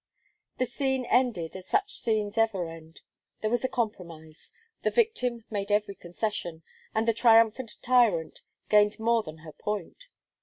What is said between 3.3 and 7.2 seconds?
There was a compromise; the victim made every concession, and the